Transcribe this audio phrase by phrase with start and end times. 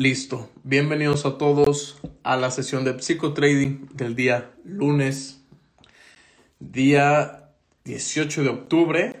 [0.00, 0.48] Listo.
[0.64, 5.42] Bienvenidos a todos a la sesión de psicotrading del día lunes,
[6.58, 7.50] día
[7.84, 9.16] 18 de octubre.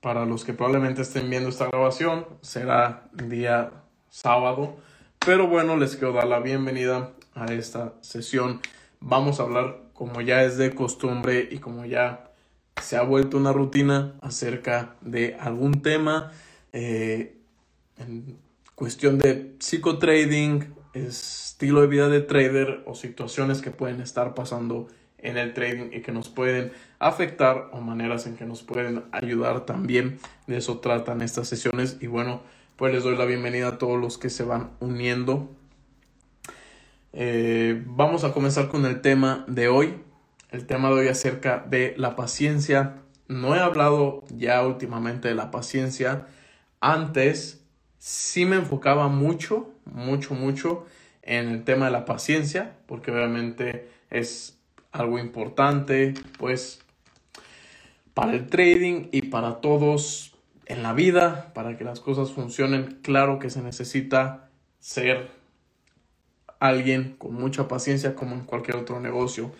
[0.00, 3.70] Para los que probablemente estén viendo esta grabación, será día
[4.08, 4.78] sábado.
[5.18, 8.62] Pero bueno, les quiero dar la bienvenida a esta sesión.
[9.00, 12.30] Vamos a hablar, como ya es de costumbre y como ya
[12.80, 16.32] se ha vuelto una rutina, acerca de algún tema.
[16.72, 17.34] Eh,
[18.78, 24.86] cuestión de psicotrading, estilo de vida de trader o situaciones que pueden estar pasando
[25.18, 26.70] en el trading y que nos pueden
[27.00, 30.20] afectar o maneras en que nos pueden ayudar también.
[30.46, 32.40] De eso tratan estas sesiones y bueno,
[32.76, 35.50] pues les doy la bienvenida a todos los que se van uniendo.
[37.12, 39.96] Eh, vamos a comenzar con el tema de hoy.
[40.52, 43.02] El tema de hoy acerca de la paciencia.
[43.26, 46.28] No he hablado ya últimamente de la paciencia.
[46.80, 47.58] Antes
[47.98, 50.86] sí me enfocaba mucho, mucho, mucho
[51.22, 54.58] en el tema de la paciencia, porque obviamente es
[54.92, 56.80] algo importante, pues,
[58.14, 60.34] para el trading y para todos
[60.66, 64.48] en la vida, para que las cosas funcionen, claro que se necesita
[64.80, 65.30] ser
[66.58, 69.52] alguien con mucha paciencia como en cualquier otro negocio.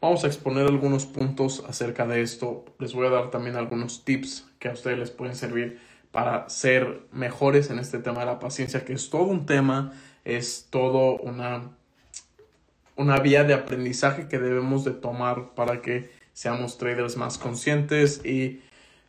[0.00, 2.64] Vamos a exponer algunos puntos acerca de esto.
[2.78, 5.80] Les voy a dar también algunos tips que a ustedes les pueden servir
[6.14, 9.92] para ser mejores en este tema de la paciencia, que es todo un tema,
[10.24, 11.72] es todo una,
[12.94, 18.62] una vía de aprendizaje que debemos de tomar para que seamos traders más conscientes y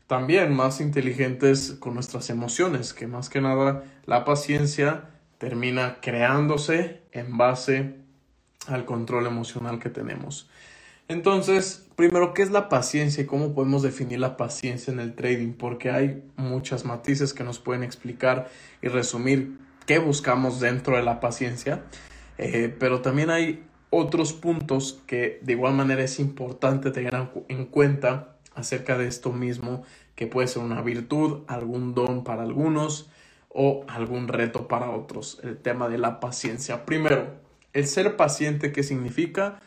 [0.08, 7.38] también más inteligentes con nuestras emociones, que más que nada la paciencia termina creándose en
[7.38, 7.98] base
[8.66, 10.50] al control emocional que tenemos.
[11.08, 15.54] Entonces, primero, ¿qué es la paciencia y cómo podemos definir la paciencia en el trading?
[15.54, 18.50] Porque hay muchas matices que nos pueden explicar
[18.82, 21.84] y resumir qué buscamos dentro de la paciencia,
[22.40, 27.16] eh, pero también hay otros puntos que de igual manera es importante tener
[27.50, 29.84] en cuenta acerca de esto mismo,
[30.16, 33.10] que puede ser una virtud, algún don para algunos
[33.50, 36.86] o algún reto para otros, el tema de la paciencia.
[36.86, 37.28] Primero,
[37.74, 39.62] el ser paciente, ¿qué significa?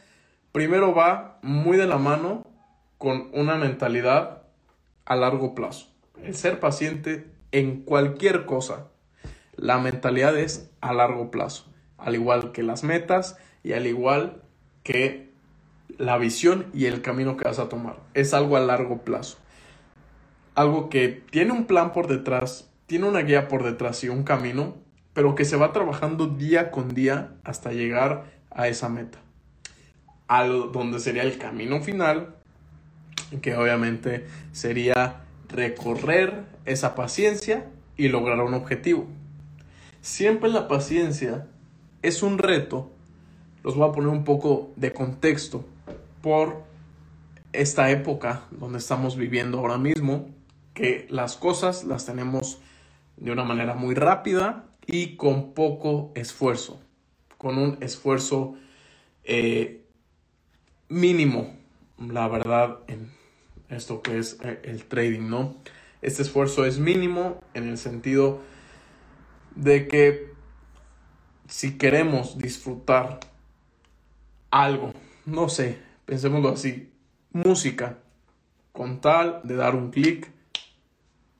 [0.58, 2.44] Primero va muy de la mano
[2.98, 4.42] con una mentalidad
[5.04, 5.86] a largo plazo.
[6.20, 8.88] El ser paciente en cualquier cosa.
[9.54, 14.42] La mentalidad es a largo plazo, al igual que las metas y al igual
[14.82, 15.30] que
[15.96, 18.00] la visión y el camino que vas a tomar.
[18.14, 19.38] Es algo a largo plazo.
[20.56, 24.74] Algo que tiene un plan por detrás, tiene una guía por detrás y un camino,
[25.12, 29.20] pero que se va trabajando día con día hasta llegar a esa meta
[30.28, 32.36] a donde sería el camino final,
[33.42, 37.66] que obviamente sería recorrer esa paciencia
[37.96, 39.06] y lograr un objetivo.
[40.00, 41.46] Siempre la paciencia
[42.02, 42.90] es un reto,
[43.64, 45.64] los voy a poner un poco de contexto.
[46.22, 46.62] Por
[47.52, 50.28] esta época donde estamos viviendo ahora mismo,
[50.74, 52.60] que las cosas las tenemos
[53.16, 56.80] de una manera muy rápida y con poco esfuerzo,
[57.36, 58.54] con un esfuerzo
[59.24, 59.77] eh,
[60.88, 61.56] mínimo,
[61.98, 63.10] la verdad, en
[63.68, 65.56] esto que es eh, el trading, ¿no?
[66.00, 68.40] Este esfuerzo es mínimo en el sentido
[69.56, 70.32] de que
[71.48, 73.20] si queremos disfrutar
[74.50, 74.92] algo,
[75.26, 76.90] no sé, pensémoslo así,
[77.32, 77.98] música,
[78.72, 80.30] con tal de dar un clic,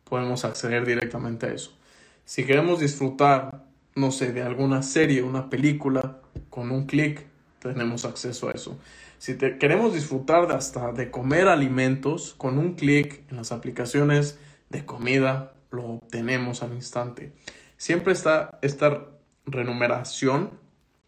[0.05, 1.79] podemos acceder directamente a eso.
[2.25, 3.65] Si queremos disfrutar,
[3.95, 6.21] no sé, de alguna serie, una película,
[6.51, 7.28] con un clic,
[7.61, 8.79] tenemos acceso a eso.
[9.19, 14.39] Si queremos disfrutar de hasta de comer alimentos, con un clic en las aplicaciones
[14.71, 17.33] de comida lo obtenemos al instante.
[17.77, 19.07] Siempre está esta
[19.47, 20.51] renumeración,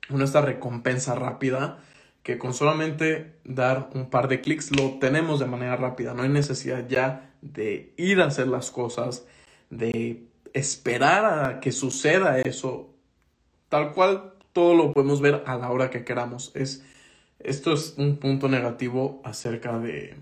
[0.09, 1.79] una esta recompensa rápida
[2.23, 6.15] que con solamente dar un par de clics lo obtenemos de manera rápida.
[6.15, 9.27] No hay necesidad ya de ir a hacer las cosas,
[9.71, 12.95] de esperar a que suceda eso.
[13.69, 16.53] Tal cual todo lo podemos ver a la hora que queramos.
[16.55, 16.85] Es
[17.41, 20.15] esto es un punto negativo acerca de,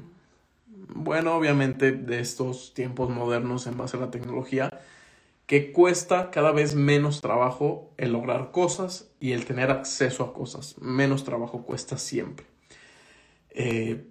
[0.94, 4.80] bueno, obviamente de estos tiempos modernos en base a la tecnología,
[5.46, 10.76] que cuesta cada vez menos trabajo el lograr cosas y el tener acceso a cosas.
[10.80, 12.46] Menos trabajo cuesta siempre.
[13.50, 14.06] Eh,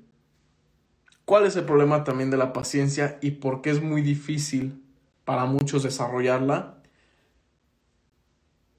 [1.23, 4.83] ¿Cuál es el problema también de la paciencia y por qué es muy difícil
[5.23, 6.81] para muchos desarrollarla?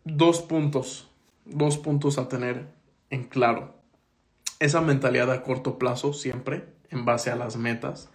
[0.05, 1.11] Dos puntos,
[1.51, 2.69] dos puntos a tener
[3.11, 3.75] en claro.
[4.61, 8.09] Esa mentalidad a corto plazo siempre, en base a las metas,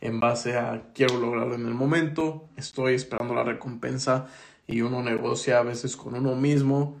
[0.00, 4.26] en base a quiero lograrlo en el momento, estoy esperando la recompensa
[4.66, 6.96] y uno negocia a veces con uno mismo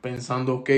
[0.00, 0.70] pensando, ok,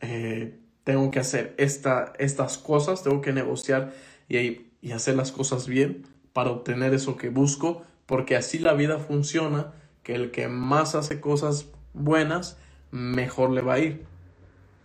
[0.00, 3.92] eh, tengo que hacer esta, estas cosas, tengo que negociar
[4.28, 8.98] y, y hacer las cosas bien para obtener eso que busco, porque así la vida
[8.98, 9.72] funciona,
[10.02, 12.56] que el que más hace cosas buenas,
[12.90, 14.04] mejor le va a ir.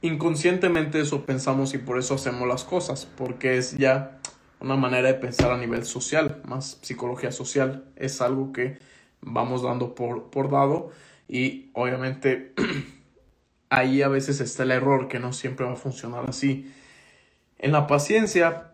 [0.01, 4.19] Inconscientemente eso pensamos y por eso hacemos las cosas, porque es ya
[4.59, 8.79] una manera de pensar a nivel social, más psicología social, es algo que
[9.21, 10.91] vamos dando por, por dado
[11.27, 12.53] y obviamente
[13.69, 16.73] ahí a veces está el error que no siempre va a funcionar así.
[17.57, 18.73] En la paciencia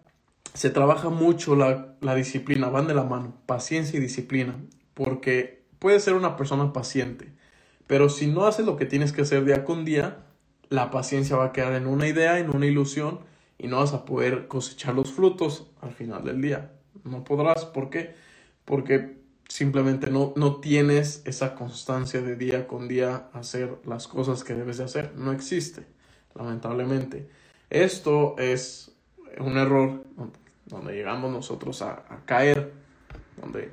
[0.53, 4.55] se trabaja mucho la, la disciplina, van de la mano, paciencia y disciplina,
[4.93, 7.31] porque puedes ser una persona paciente,
[7.89, 10.19] pero si no haces lo que tienes que hacer día con día,
[10.69, 13.21] la paciencia va a quedar en una idea, en una ilusión,
[13.57, 16.71] y no vas a poder cosechar los frutos al final del día.
[17.03, 18.13] No podrás, ¿por qué?
[18.63, 24.53] Porque simplemente no, no tienes esa constancia de día con día hacer las cosas que
[24.53, 25.15] debes de hacer.
[25.15, 25.87] No existe,
[26.35, 27.27] lamentablemente.
[27.71, 28.91] Esto es
[29.39, 30.03] un error
[30.67, 32.71] donde llegamos nosotros a, caer,
[33.41, 33.71] donde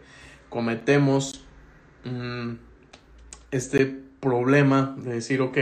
[0.48, 1.44] cometemos
[2.04, 2.54] mm,
[3.56, 3.86] este
[4.20, 5.58] problema de decir, ok,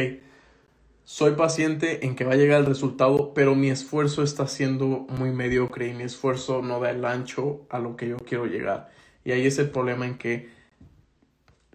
[1.04, 5.32] soy paciente en que va a llegar el resultado, pero mi esfuerzo está siendo muy
[5.32, 8.90] mediocre y mi esfuerzo no da el ancho a lo que yo quiero llegar.
[9.24, 10.48] Y ahí es el problema en que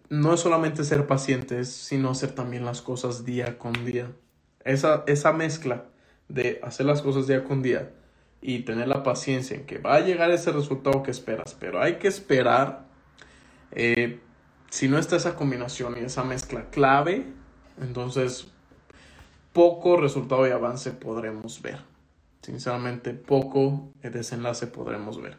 [0.10, 4.12] no es solamente ser pacientes, sino hacer también las cosas día con día.
[4.64, 5.86] Esa, esa mezcla
[6.28, 7.92] de hacer las cosas día con día
[8.42, 11.96] y tener la paciencia en que va a llegar ese resultado que esperas, pero hay
[11.96, 12.88] que esperar.
[13.72, 14.20] Eh,
[14.70, 17.26] si no está esa combinación y esa mezcla clave,
[17.82, 18.48] entonces
[19.54, 21.80] poco resultado y avance podremos ver.
[22.42, 25.38] Sinceramente, poco desenlace podremos ver.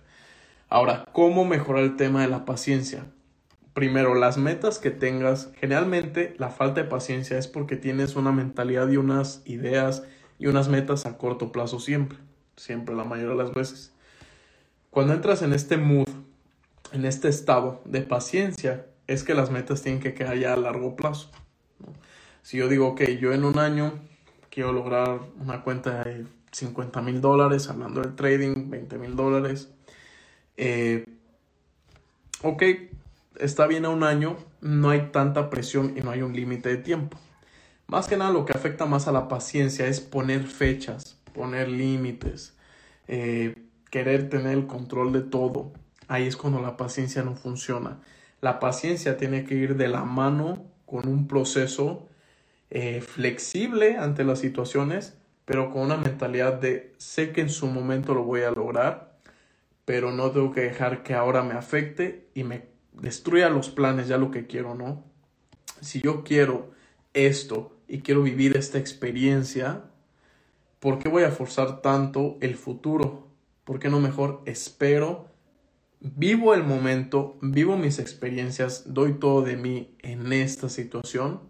[0.68, 3.06] Ahora, ¿cómo mejorar el tema de la paciencia?
[3.72, 8.88] Primero, las metas que tengas, generalmente la falta de paciencia es porque tienes una mentalidad
[8.88, 10.02] y unas ideas
[10.38, 12.18] y unas metas a corto plazo siempre,
[12.56, 13.92] siempre la mayoría de las veces.
[14.90, 16.08] Cuando entras en este mood,
[16.92, 20.94] en este estado de paciencia, es que las metas tienen que quedar ya a largo
[20.94, 21.30] plazo.
[22.42, 23.92] Si yo digo, ok, yo en un año
[24.50, 29.68] quiero lograr una cuenta de 50 mil dólares, hablando del trading, 20 mil dólares.
[30.56, 31.04] Eh,
[32.42, 32.62] ok,
[33.40, 36.76] está bien a un año, no hay tanta presión y no hay un límite de
[36.76, 37.18] tiempo.
[37.88, 42.56] Más que nada lo que afecta más a la paciencia es poner fechas, poner límites,
[43.08, 43.56] eh,
[43.90, 45.72] querer tener el control de todo.
[46.06, 47.98] Ahí es cuando la paciencia no funciona.
[48.40, 52.08] La paciencia tiene que ir de la mano con un proceso
[52.70, 58.14] eh, flexible ante las situaciones, pero con una mentalidad de sé que en su momento
[58.14, 59.18] lo voy a lograr,
[59.84, 64.18] pero no tengo que dejar que ahora me afecte y me destruya los planes, ya
[64.18, 65.04] lo que quiero, ¿no?
[65.80, 66.70] Si yo quiero
[67.14, 69.82] esto y quiero vivir esta experiencia,
[70.78, 73.28] ¿por qué voy a forzar tanto el futuro?
[73.64, 75.29] ¿Por qué no mejor espero?
[76.02, 81.40] Vivo el momento, vivo mis experiencias, doy todo de mí en esta situación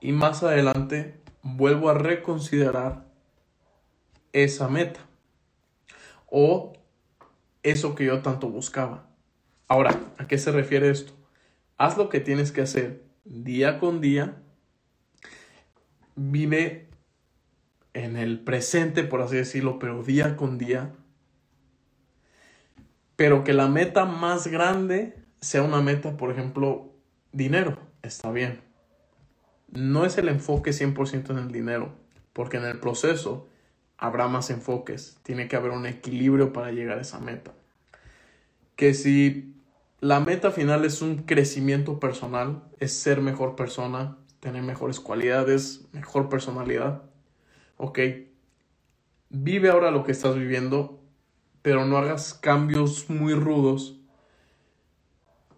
[0.00, 3.04] y más adelante vuelvo a reconsiderar
[4.32, 5.00] esa meta
[6.30, 6.72] o
[7.62, 9.06] eso que yo tanto buscaba.
[9.68, 11.12] Ahora, ¿a qué se refiere esto?
[11.76, 14.36] Haz lo que tienes que hacer día con día.
[16.16, 16.88] Vive
[17.92, 20.94] en el presente, por así decirlo, pero día con día.
[23.20, 26.94] Pero que la meta más grande sea una meta, por ejemplo,
[27.32, 27.76] dinero.
[28.02, 28.70] Está bien
[29.72, 31.92] no es el enfoque 100% en el dinero,
[32.32, 33.48] porque en el proceso
[33.98, 37.52] habrá más enfoques, tiene que haber un equilibrio para llegar a esa meta.
[38.76, 39.54] Que si
[40.00, 46.28] la meta final es un crecimiento personal, es ser mejor persona, tener mejores cualidades, mejor
[46.28, 47.02] personalidad,
[47.76, 47.98] ok,
[49.28, 50.99] vive ahora lo que estás viviendo,
[51.62, 53.96] pero no hagas cambios muy rudos,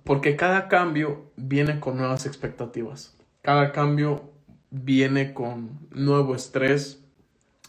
[0.04, 3.16] porque cada cambio viene con nuevas expectativas.
[3.42, 4.30] Cada cambio
[4.70, 7.04] viene con nuevo estrés,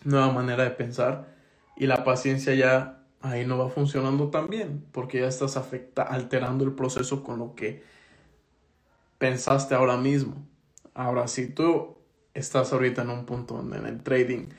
[0.03, 1.33] nueva manera de pensar
[1.75, 6.65] y la paciencia ya ahí no va funcionando tan bien porque ya estás afecta, alterando
[6.65, 7.83] el proceso con lo que
[9.17, 10.45] pensaste ahora mismo.
[10.93, 11.97] Ahora, si tú
[12.33, 14.49] estás ahorita en un punto donde en el trading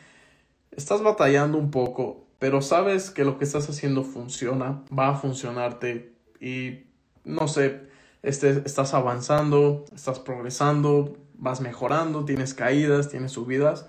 [0.71, 6.13] estás batallando un poco, pero sabes que lo que estás haciendo funciona, va a funcionarte
[6.39, 6.85] y
[7.25, 7.89] no sé,
[8.23, 13.89] este, estás avanzando, estás progresando, vas mejorando, tienes caídas, tienes subidas,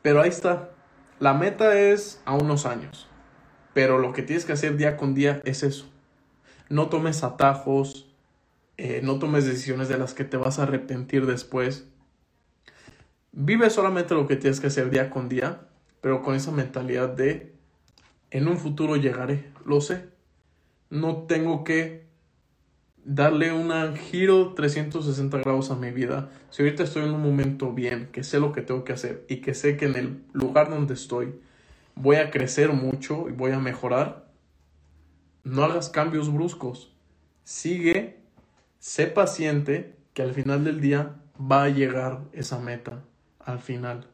[0.00, 0.70] pero ahí está.
[1.18, 3.08] La meta es a unos años,
[3.74, 5.90] pero lo que tienes que hacer día con día es eso.
[6.68, 8.04] No tomes atajos,
[8.76, 11.88] Eh, no tomes decisiones de las que te vas a arrepentir después.
[13.32, 15.62] Vive solamente lo que tienes que hacer día con día,
[16.00, 17.57] pero con esa mentalidad de
[18.30, 20.08] en un futuro llegaré, lo sé.
[20.90, 22.06] No tengo que
[23.04, 26.30] darle un giro 360 grados a mi vida.
[26.50, 29.36] Si ahorita estoy en un momento bien, que sé lo que tengo que hacer y
[29.36, 31.40] que sé que en el lugar donde estoy
[31.94, 34.28] voy a crecer mucho y voy a mejorar,
[35.42, 36.92] no hagas cambios bruscos.
[37.44, 38.20] Sigue,
[38.78, 43.04] sé paciente, que al final del día va a llegar esa meta.
[43.40, 44.06] Al final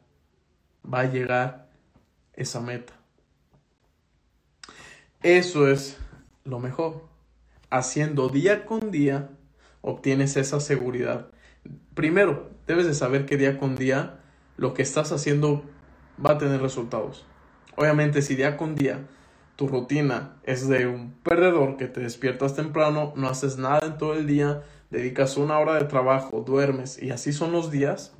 [0.85, 1.69] va a llegar
[2.33, 2.93] esa meta.
[5.25, 5.97] Eso es
[6.43, 7.01] lo mejor
[7.71, 9.31] haciendo día con día,
[9.81, 11.29] obtienes esa seguridad.
[11.95, 14.19] Primero, debes de saber que día con día
[14.55, 15.63] lo que estás haciendo
[16.23, 17.25] va a tener resultados.
[17.75, 18.99] Obviamente, si día con día
[19.55, 24.13] tu rutina es de un perdedor que te despiertas temprano, no haces nada en todo
[24.13, 28.13] el día, dedicas una hora de trabajo, duermes y así son los días,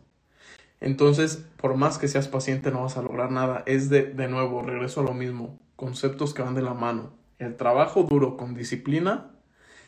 [0.82, 3.62] entonces por más que seas paciente no vas a lograr nada.
[3.68, 7.14] Es de, de nuevo, regreso a lo mismo, conceptos que van de la mano.
[7.40, 9.32] El trabajo duro con disciplina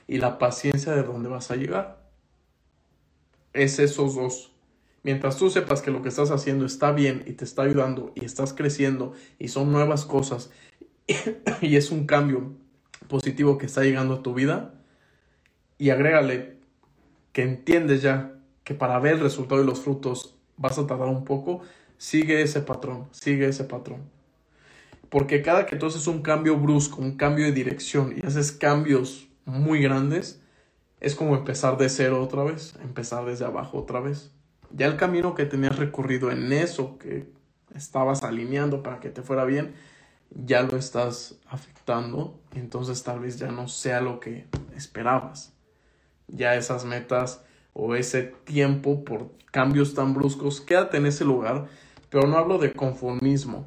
[0.08, 2.02] y la paciencia de dónde vas a llegar.
[3.54, 4.52] Es esos dos.
[5.04, 8.26] Mientras tú sepas que lo que estás haciendo está bien y te está ayudando y
[8.26, 10.52] estás creciendo y son nuevas cosas
[11.62, 12.54] y es un cambio
[13.08, 14.74] positivo que está llegando a tu vida
[15.78, 16.58] y agrégale
[17.32, 21.24] que entiendes ya que para ver el resultado y los frutos vas a tardar un
[21.24, 21.62] poco,
[21.98, 24.17] sigue ese patrón, sigue ese patrón.
[25.10, 29.28] Porque cada que tú haces un cambio brusco, un cambio de dirección y haces cambios
[29.46, 30.42] muy grandes,
[31.00, 34.32] es como empezar de cero otra vez, empezar desde abajo otra vez.
[34.72, 37.30] Ya el camino que tenías recorrido en eso que
[37.74, 39.74] estabas alineando para que te fuera bien,
[40.32, 45.54] ya lo estás afectando, entonces tal vez ya no sea lo que esperabas.
[46.28, 51.68] Ya esas metas o ese tiempo por cambios tan bruscos, quédate en ese lugar,
[52.10, 53.66] pero no hablo de conformismo,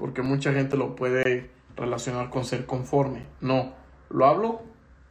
[0.00, 3.26] porque mucha gente lo puede relacionar con ser conforme.
[3.42, 3.74] No,
[4.08, 4.62] lo hablo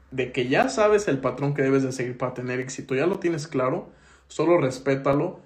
[0.10, 3.20] de que ya sabes el patrón que debes de seguir para tener éxito, ya lo
[3.20, 3.90] tienes claro,
[4.28, 5.42] solo respétalo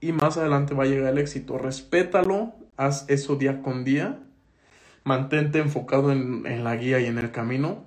[0.00, 1.58] y más adelante va a llegar el éxito.
[1.58, 4.18] Respétalo, haz eso día con día,
[5.04, 7.86] mantente enfocado en, la guía y en el camino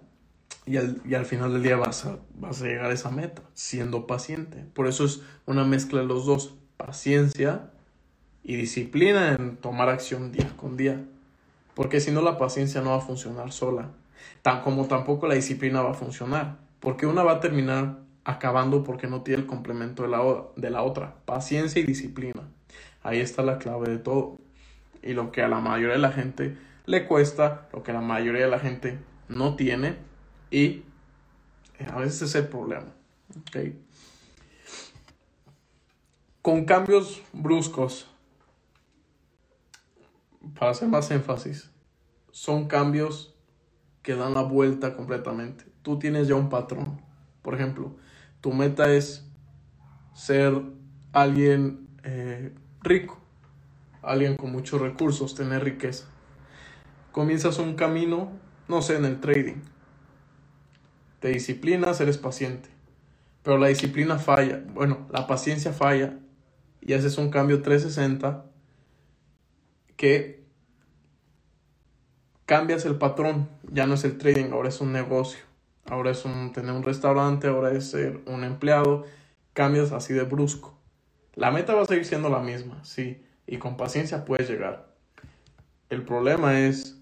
[0.66, 3.42] y al, y al final del día vas a, vas a llegar a esa meta,
[3.54, 4.64] siendo paciente.
[4.74, 7.72] Por eso es una mezcla de los dos, paciencia
[8.44, 11.04] y disciplina en tomar acción día con día.
[11.74, 13.92] Porque si no la paciencia no va a funcionar sola
[14.42, 19.08] tan como tampoco la disciplina va a funcionar, porque una va a terminar acabando porque
[19.08, 20.22] no tiene el complemento de la,
[20.56, 22.48] de la otra, paciencia y disciplina.
[23.04, 24.38] Ahí está la clave de todo.
[25.02, 28.44] Y lo que a la mayoría de la gente le cuesta, lo que la mayoría
[28.44, 29.96] de la gente no tiene
[30.52, 30.84] y
[31.88, 32.94] a veces es el problema.
[36.44, 38.08] Con cambios bruscos,
[40.58, 41.72] para hacer más énfasis,
[42.32, 43.36] son cambios
[44.02, 45.66] que dan la vuelta completamente.
[45.82, 47.02] Tú tienes ya un patrón.
[47.42, 47.96] Por ejemplo,
[48.42, 49.28] tu meta es
[50.14, 50.62] ser
[51.12, 53.20] alguien eh, rico,
[54.02, 56.06] alguien con muchos recursos, tener riqueza.
[57.12, 58.32] Comienzas un camino,
[58.68, 59.62] no sé, en el trading.
[61.20, 62.70] Te disciplinas, eres paciente.
[63.44, 66.20] Pero la disciplina falla, bueno, la paciencia falla
[66.80, 68.51] y haces un cambio 360
[70.02, 70.44] que
[72.48, 75.42] cambias el patrón, ya no es el trading, ahora es un negocio,
[75.86, 79.06] ahora es un tener un restaurante, ahora es ser un empleado,
[79.54, 80.76] cambias así de brusco.
[81.36, 84.92] La meta va a seguir siendo la misma, sí, y con paciencia puedes llegar.
[85.92, 87.00] El problema es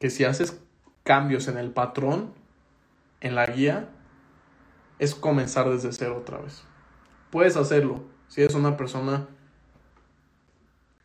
[0.00, 0.60] que si haces
[1.04, 2.34] cambios en el patrón,
[3.20, 3.88] en la guía,
[4.98, 6.64] es comenzar desde cero otra vez.
[7.30, 9.28] Puedes hacerlo si eres una persona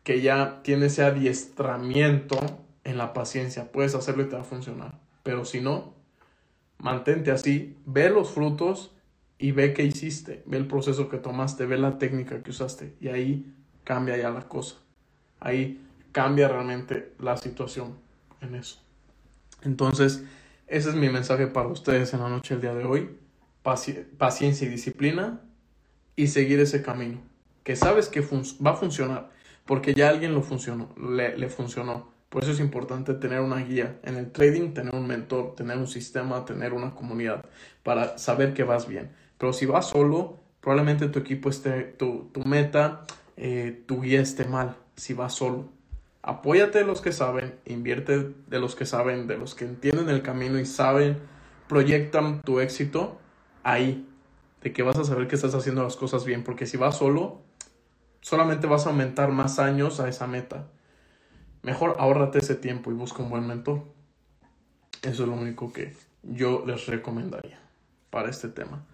[0.08, 2.38] que ya tiene ese adiestramiento
[2.82, 3.70] en la paciencia.
[3.70, 4.98] Puedes hacerlo y te va a funcionar.
[5.22, 5.92] Pero si no,
[6.78, 8.94] mantente así, ve los frutos
[9.38, 13.08] y ve qué hiciste, ve el proceso que tomaste, ve la técnica que usaste y
[13.08, 13.52] ahí
[13.84, 14.76] cambia ya la cosa.
[15.40, 17.98] Ahí cambia realmente la situación
[18.40, 18.82] en eso.
[19.60, 20.24] Entonces,
[20.68, 23.10] ese es mi mensaje para ustedes en la noche del día de hoy.
[23.62, 25.42] paciencia y disciplina
[26.16, 27.20] y seguir ese camino.
[27.62, 29.36] Que sabes que va a funcionar
[29.68, 32.08] porque ya alguien lo funcionó, le, le funcionó.
[32.30, 34.00] Por eso es importante tener una guía.
[34.02, 37.44] En el trading, tener un mentor, tener un sistema, tener una comunidad
[37.82, 39.10] para saber que vas bien.
[39.36, 43.02] Pero si vas solo, probablemente tu equipo esté, tu, tu meta,
[43.36, 44.74] eh, tu guía esté mal.
[44.96, 45.68] Si vas solo.
[46.22, 50.22] Apóyate de los que saben, invierte de los que saben, de los que entienden el
[50.22, 51.18] camino y saben,
[51.68, 53.20] proyectan tu éxito.
[53.64, 54.08] ahí,
[54.62, 57.42] de que vas a saber que estás haciendo las cosas bien, porque si vas solo,
[58.20, 60.66] solamente vas a aumentar más años a esa meta.
[61.62, 63.82] Mejor ahórrate ese tiempo y busca un buen mentor.
[65.02, 67.58] Eso es lo único que yo les recomendaría
[68.10, 68.84] para este tema.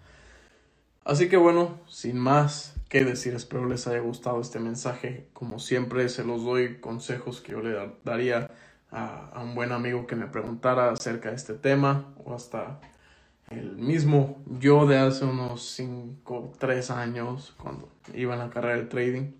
[1.03, 5.27] Así que bueno, sin más que decir, espero les haya gustado este mensaje.
[5.33, 8.49] Como siempre, se los doy consejos que yo le daría
[8.91, 12.79] a, un buen amigo que me preguntara acerca de este tema o hasta
[13.49, 18.85] el mismo yo de hace unos 5, 3 años cuando iba en la carrera de
[18.85, 19.31] trading.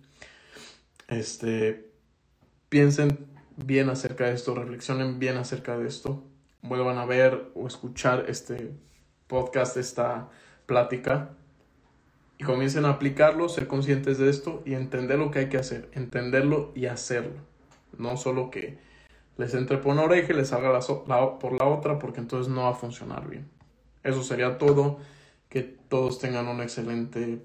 [1.07, 1.91] Este,
[2.69, 6.23] piensen bien acerca de esto, reflexionen bien acerca de esto,
[6.61, 8.71] vuelvan a ver o escuchar este
[9.27, 10.29] podcast, esta
[10.65, 11.31] plática
[12.37, 15.89] y comiencen a aplicarlo, ser conscientes de esto y entender lo que hay que hacer,
[15.93, 17.39] entenderlo y hacerlo.
[17.97, 18.77] No solo que
[19.37, 22.71] les entre por una oreja y les salga por la otra, porque entonces no va
[22.71, 23.54] a funcionar bien.
[24.05, 24.99] Eso sería todo.
[25.49, 27.43] Que todos tengan un excelente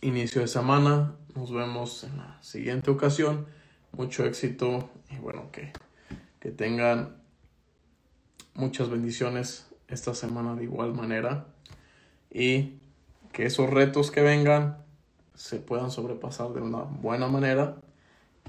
[0.00, 1.14] inicio de semana.
[1.34, 3.46] Nos vemos en la siguiente ocasión.
[3.92, 5.72] Mucho éxito y bueno, que,
[6.40, 7.16] que tengan
[8.54, 11.46] muchas bendiciones esta semana de igual manera.
[12.32, 12.78] Y
[13.32, 14.78] que esos retos que vengan
[15.34, 17.76] se puedan sobrepasar de una buena manera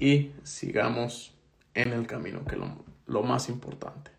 [0.00, 1.34] y sigamos
[1.74, 4.17] en el camino, que es lo, lo más importante.